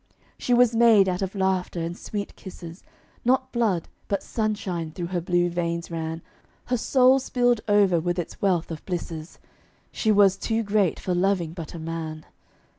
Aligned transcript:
She 0.39 0.51
was 0.55 0.75
made 0.75 1.07
out 1.07 1.21
of 1.21 1.35
laughter 1.35 1.79
and 1.79 1.95
sweet 1.95 2.35
kisses; 2.35 2.83
Not 3.23 3.51
blood, 3.51 3.87
but 4.07 4.23
sunshine, 4.23 4.89
through 4.91 5.05
her 5.13 5.21
blue 5.21 5.47
veins 5.47 5.91
ran 5.91 6.23
Her 6.65 6.77
soul 6.77 7.19
spilled 7.19 7.61
over 7.67 7.99
with 7.99 8.17
its 8.17 8.41
wealth 8.41 8.71
of 8.71 8.83
blisses; 8.87 9.37
She 9.91 10.11
was 10.11 10.37
too 10.37 10.63
great 10.63 10.99
for 10.99 11.13
loving 11.13 11.53
but 11.53 11.75
a 11.75 11.77
man. 11.77 12.25